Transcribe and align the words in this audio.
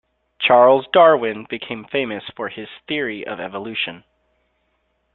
Charles 0.39 0.87
Darwin 0.91 1.45
became 1.47 1.85
famous 1.85 2.23
for 2.35 2.49
his 2.49 2.67
theory 2.87 3.23
of 3.27 3.39
evolution. 3.39 4.03